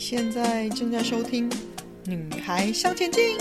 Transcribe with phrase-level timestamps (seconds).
[0.00, 1.48] 现在正在收听
[2.06, 3.36] 《女孩向前进》，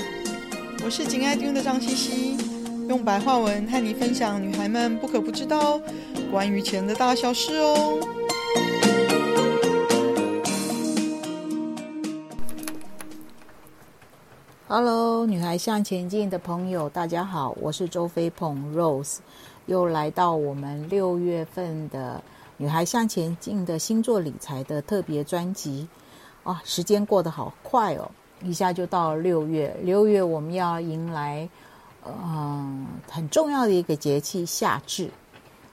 [0.84, 2.38] 我是紧爱听的张茜茜，
[2.90, 5.80] 用白话文和你分享女孩们不可不知道
[6.30, 7.98] 关于钱的大小事哦。
[14.68, 19.20] Hello，女孩向前进的朋友，大家好，我是周飞鹏 Rose，
[19.68, 22.22] 又来到我们六月份的
[22.58, 25.88] 《女孩向前进》的星座理财的特别专辑。
[26.44, 28.10] 啊，时间过得好快哦，
[28.42, 29.76] 一下就到六月。
[29.84, 31.48] 六月我们要迎来，
[32.06, 35.10] 嗯、很重要的一个节气夏至。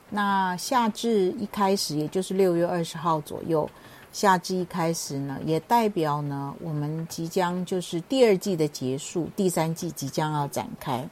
[0.09, 3.67] 那夏至一开始，也就是六月二十号左右，
[4.11, 11.07] 夏至一开始呢，也代表呢，我们即将就是第二季的结束，第三季即将要展开。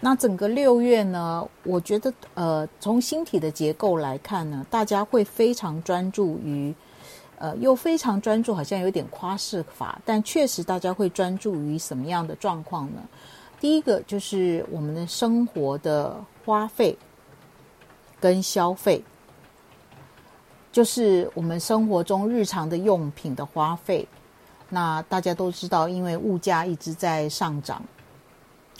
[0.00, 6.74] 那整个六月呢，我觉得，呃，从星体的结构来看呢，大家会非常专注于。
[7.44, 13.02] 呃，又非常专注，好像有点夸饰法，但确实大家会专注于什么样的状况呢？
[13.60, 16.96] 第一个就是我们的生活的花费
[18.18, 19.04] 跟消费，
[20.72, 24.08] 就是我们生活中日常的用品的花费。
[24.70, 27.82] 那大家都知道，因为物价一直在上涨，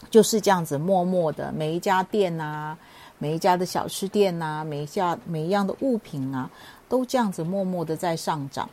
[0.08, 2.78] 就是这样子，默默的每一家店啊，
[3.18, 6.50] 每一家的小吃店啊，每一家每一样的物品啊。
[6.88, 8.68] 都这样子默默的在上涨，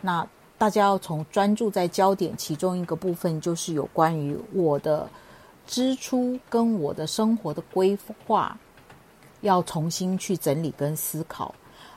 [0.00, 0.26] 那
[0.58, 5.08] 大家要从专注在焦点，其中一个部分就是有关于我的
[5.66, 8.56] 支出跟我的生活的规划，
[9.40, 11.54] 要重新去整理跟思考。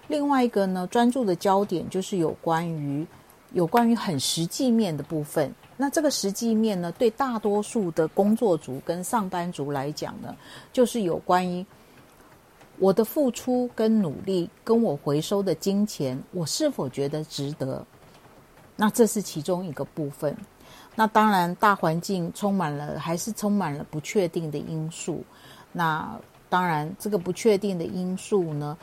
[0.08, 3.06] 另外一个呢，专注的焦点就是有关于
[3.54, 5.54] 有关于很实际面的部分。
[5.78, 10.36] 那这个实际面呢，对大多数的工作族跟上班族来讲呢，
[10.74, 11.66] 就是有关于。
[12.80, 17.86] 我的付出跟努力，跟我回收的金钱，我是否觉得值得？
[18.76, 20.36] 那这是其中一个部分。
[20.96, 25.24] 那当然，大环境充满了，还是充满了不确定的因素。
[25.72, 26.18] 那
[26.50, 28.78] 当然，这个不确定的因素呢，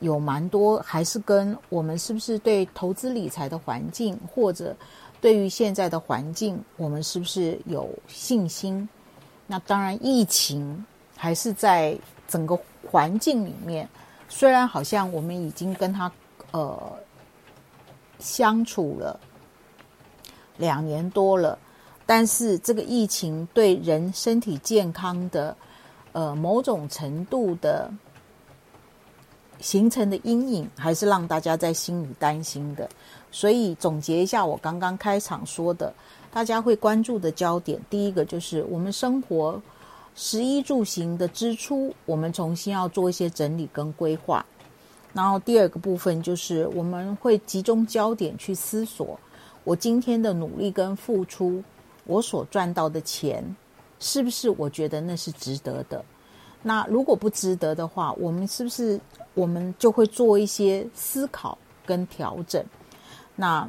[0.00, 4.74] 有蛮多，还是跟我们是不是对投资理财的环境，或者
[5.20, 8.88] 对于现在的环境，我们是不是有信心？
[9.46, 10.84] 那当然，疫情
[11.16, 11.96] 还是在
[12.32, 12.58] 整个。
[12.90, 13.88] 环境里面，
[14.28, 16.12] 虽然好像我们已经跟他
[16.50, 16.92] 呃
[18.18, 19.18] 相处了
[20.58, 21.58] 两年多了，
[22.04, 25.56] 但是这个疫情对人身体健康的
[26.12, 27.90] 呃某种程度的
[29.58, 32.86] 形成的阴影，还是让大家在心里担心的。
[33.30, 35.94] 所以总结一下，我刚刚开场说的，
[36.30, 39.62] 大家会关注的焦点，第一个就是我们生活。
[40.14, 44.44] 食衣住行的支出，我们重新要做一些整理跟规划。
[45.12, 49.18] 然后第二个部分就是我们会集中焦点去思索，
[49.64, 51.62] 我今天的努力跟付出，
[52.04, 53.44] 我所赚到的钱，
[53.98, 56.04] 是不是我觉得那是值得的？
[56.62, 59.00] 那如果不值得的话，我们是不是
[59.34, 62.64] 我们就会做一些思考跟调整？
[63.34, 63.68] 那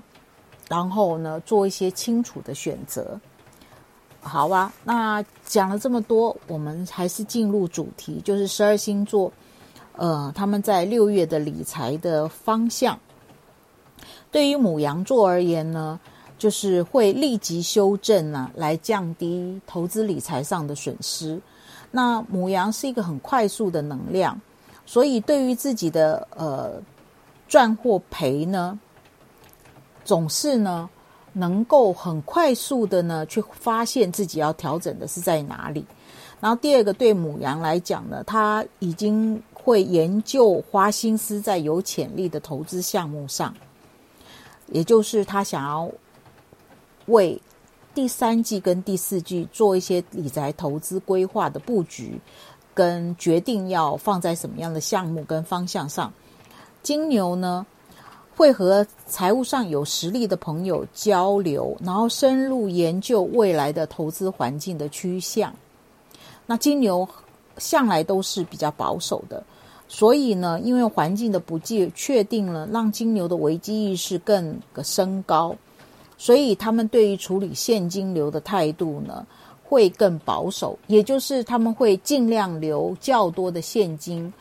[0.69, 3.19] 然后呢，做一些清楚的选择。
[4.25, 9.31] 好吧，那讲了这么多，我们还是进入主题，就是十二星座，
[9.97, 12.97] 呃，他们在六月的理财的方向。
[14.31, 15.99] 对于母羊座而言呢，
[16.37, 21.39] 就是会立即修正呢、啊，来降低投资理财上的损失。
[21.91, 24.39] 那母羊是一个很快速的能量，
[24.85, 26.81] 所以对于自己的呃
[27.47, 28.79] 赚或赔呢，
[30.05, 30.89] 总是呢。
[31.33, 35.85] 能够很快速的呢，去发现自己要调整的是在哪里。
[36.39, 43.53] 然后第二个，对母羊来讲呢，他已经会研究花心思在有潜力的投资项目上，
[44.67, 45.89] 也就是他想要
[47.05, 47.41] 为
[47.95, 52.19] 第三季跟第四季做一些理财投资规划的布局，
[52.73, 56.11] 跟决定要放在什么样的项目跟方向上。
[56.81, 57.65] 金牛呢，
[58.35, 65.53] 会和财务上有实力的朋友交流，然后深入研究未来的投资环境的趋向。
[66.45, 67.07] 那金牛
[67.57, 69.43] 向来都是比较保守的，
[69.87, 75.55] 所以呢，因为环境的不确定了，让金牛的危机意识更个升高，
[76.17, 79.25] 所以他们对于处理现金流的态度呢，
[79.63, 84.33] 会更保守，也就是他们会尽量留较多的现金，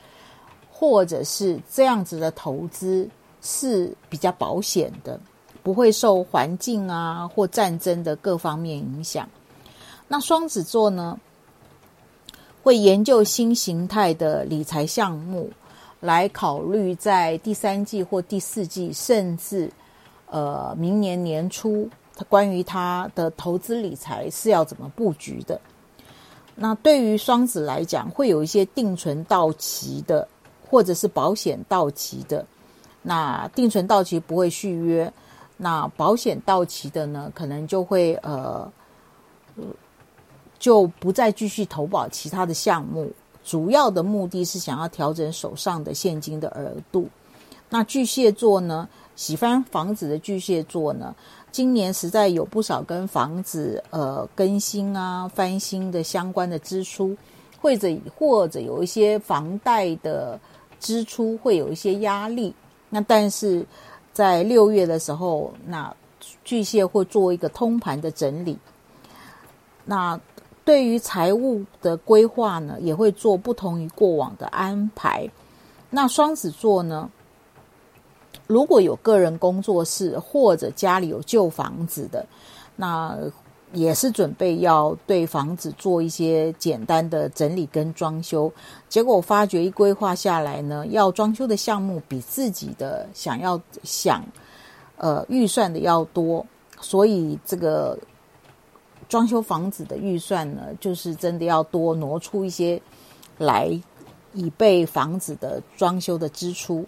[0.70, 3.06] 或者是这样子的投资。
[3.42, 5.20] 是比较保险的，
[5.62, 9.28] 不会受环境啊或战争的各方面影响。
[10.08, 11.18] 那双子座呢，
[12.62, 15.50] 会研究新形态的理财项目，
[16.00, 19.70] 来考虑在第三季或第四季，甚至
[20.26, 25.60] 呃明年年初他关于他的投资理财是要怎么布局的。
[26.54, 30.28] 那对于双子来讲，会有一些定存到期的，
[30.68, 32.46] 或者是保险到期的。
[33.02, 35.12] 那定存到期不会续约，
[35.56, 38.70] 那保险到期的呢，可能就会呃，
[40.58, 43.10] 就不再继续投保其他的项目。
[43.44, 47.08] 主要的目的是想要调整手上的现金的额度。
[47.68, 51.12] 那巨蟹座呢，喜欢房子的巨蟹座呢，
[51.50, 57.16] 今年实在有不少跟房子呃更新啊、翻新的相关的支出，
[57.60, 60.38] 或者或者有一些房贷的
[60.78, 62.54] 支出会有一些压力。
[62.94, 63.64] 那但是
[64.12, 65.96] 在六月的时候，那
[66.44, 68.58] 巨蟹会做一个通盘的整理。
[69.86, 70.20] 那
[70.62, 75.26] 对于财务的规划呢，也会做不同于过往的安排。
[75.88, 77.10] 那双子座呢，
[78.46, 82.26] 如果有个人工作室或者家里有旧房子的，
[82.76, 83.16] 那
[83.72, 88.52] 也是准备要对房子做一些简单的整理跟装修。
[88.88, 94.24] 结果发觉一规划下来呢，要装修的项目比自己的想要想
[94.96, 96.44] 呃预算的要多，
[96.80, 97.98] 所以这个。
[99.08, 102.80] 装修房子的预算呢，就是真的要多挪出一些
[103.36, 103.68] 来，
[104.32, 106.86] 以备房子的装修的支出。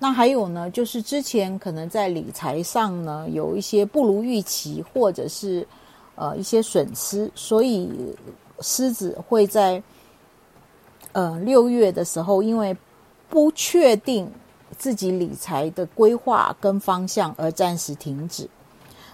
[0.00, 5.64] 那还有呢，就是之前可能在理财上呢，有一些不如预期，或者是
[6.16, 7.90] 呃一些损失，所以
[8.60, 9.82] 狮子会在
[11.12, 12.76] 呃六月的时候，因为
[13.28, 14.30] 不确定
[14.76, 18.48] 自己理财的规划跟方向而暂时停止。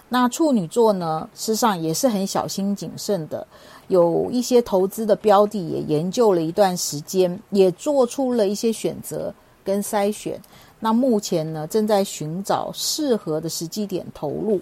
[0.09, 3.47] 那处女座呢，事实上也是很小心谨慎的，
[3.87, 9.33] 有一些投资的标的也研究了一段时间，也做出了一些选择
[9.63, 10.37] 跟筛选。
[10.81, 14.59] 那目前呢，正在寻找适合的时机点投入。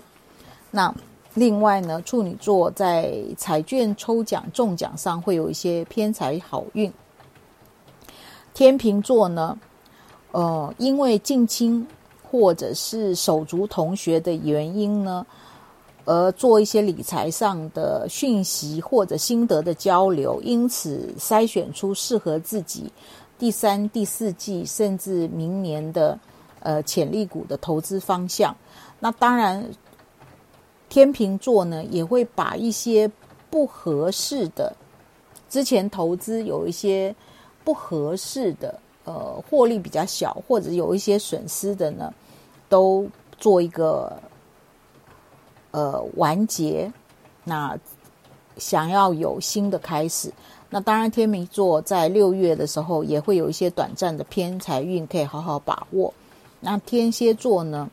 [0.69, 0.93] 那
[1.33, 6.91] 另外呢，处女座在彩券抽奖中奖上会有一些偏财好运。
[8.53, 9.57] 天秤座呢，
[10.31, 11.87] 呃，因为近亲。
[12.31, 15.25] 或者是手足同学的原因呢，
[16.05, 22.93] 而做一些理财上的讯息或者心得的交流，因此筛选出适合自己
[23.39, 26.19] 第三、第四季甚至明年的
[26.59, 28.55] 呃潜力股的投资方向。
[28.99, 29.67] 那当然，
[30.89, 33.09] 天秤座呢也会把一些
[33.49, 34.75] 不合适的
[35.47, 37.15] 之前投资有一些
[37.63, 38.77] 不合适的。
[39.05, 42.13] 呃，获利比较小，或者有一些损失的呢，
[42.67, 43.07] 都
[43.39, 44.21] 做一个
[45.71, 46.91] 呃完结。
[47.43, 47.75] 那
[48.57, 50.31] 想要有新的开始，
[50.69, 56.13] 那当然天秤座在六月的时候也会有一些短暂的偏财运，可以好好把握。
[56.59, 57.89] 那天蝎座呢，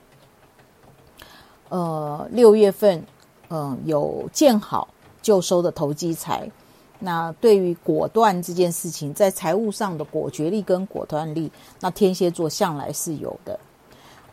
[1.69, 3.05] 呃，六月份
[3.49, 4.89] 嗯、有见好
[5.23, 6.51] 就收的投机财。
[6.99, 13.59] 那对于果断这件事情，在财务上的果决力跟果断力，那天蝎座向来是有的。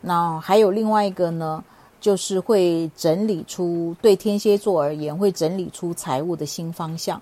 [0.00, 1.62] 那还有另外一个呢，
[2.00, 7.20] 就是会整理出对天蝎座而言，会整理出财务的新方向。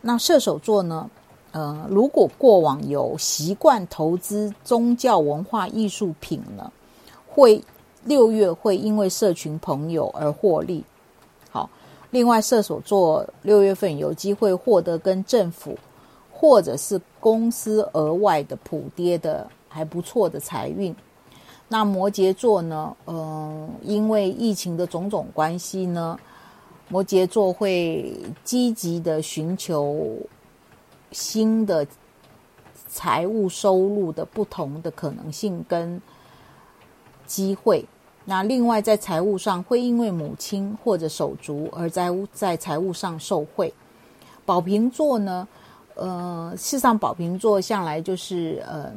[0.00, 1.10] 那射手座呢，
[1.52, 6.70] 呃，如果过往有习惯投资宗教文化艺术品呢，
[7.26, 7.62] 会
[8.04, 10.84] 六月会因为社群朋友而获利。
[11.50, 11.68] 好
[12.10, 15.78] 另外，射手座六月份有机会获得跟政府
[16.32, 20.94] 或者是公司额外的普跌的还不错的财运。
[21.68, 22.96] 那摩羯座呢？
[23.06, 26.18] 嗯、因为疫情的种种关系呢，
[26.88, 30.16] 摩羯座会积极的寻求
[31.12, 31.86] 新的
[32.88, 36.02] 财务收入的不同的可能性跟
[37.30, 37.86] 机会。
[38.24, 43.72] 那另外，在财务上会因为母亲或者手足而在在财务上受贿。
[44.44, 45.46] 宝瓶座呢，
[45.94, 48.92] 呃，事实上宝瓶座向来就是呃，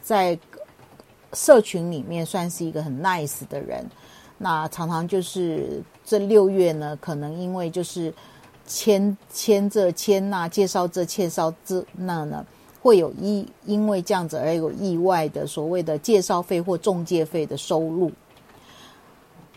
[0.00, 0.38] 在
[1.32, 3.84] 社群里面算是一个很 nice 的人。
[4.38, 8.12] 那常常就是这六月呢，可能因为就是
[8.66, 12.46] 签签这签那，介绍这介绍这那呢，
[12.86, 18.12] 会有意因为这样子而有意外的所谓的介绍费或中介费的收入。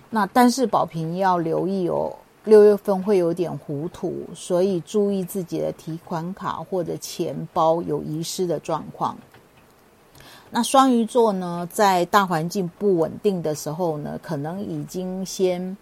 [0.09, 2.11] 那但是宝平要留意哦，
[2.43, 9.15] 六月份会有点糊涂，所以注意自己的提款卡或者钱包有遗失的状况。
[10.49, 15.77] 那双鱼座呢，在大环境不稳定的时候呢，可能已经先，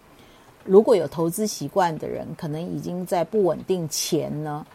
[0.66, 4.66] 如果有投资习惯的人，可能已经在不稳定前呢，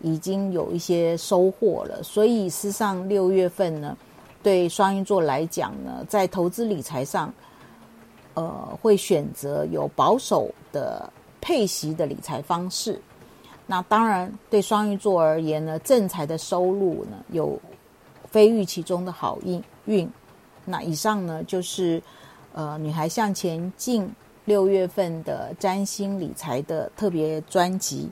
[0.00, 2.02] 已经有一些收获了。
[2.02, 3.96] 所以事实上六月份呢，
[4.42, 7.32] 对双鱼座来讲呢，在投资理财上。
[8.34, 12.98] 呃会选择有保守的配息的理财方式。
[13.66, 17.60] 那当然，对双鱼座而言呢，正财的收入呢有
[18.30, 20.08] 非预期中的好运运。
[20.64, 22.00] 那以上呢就是
[22.52, 24.08] 呃女孩向前进
[24.44, 28.08] 六月份的占星理财的特别专辑。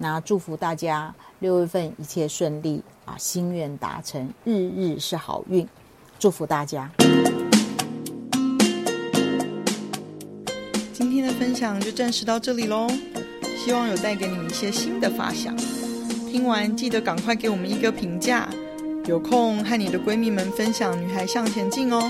[0.00, 5.66] 那祝福大家六月份一切顺利啊，心愿达成，日日是好运，
[6.20, 6.88] 祝福大家。
[10.92, 12.86] 今天的分享就暂时到这里喽，
[13.56, 15.56] 希望有带给你们一些新的发想。
[16.30, 18.48] 听完记得赶快给我们一个评价，
[19.06, 22.08] 有空和你的闺蜜们分享《女孩向前进》哦。